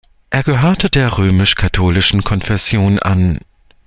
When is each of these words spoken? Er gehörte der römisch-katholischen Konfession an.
Er 0.31 0.41
gehörte 0.41 0.89
der 0.89 1.19
römisch-katholischen 1.19 2.23
Konfession 2.23 2.97
an. 2.97 3.37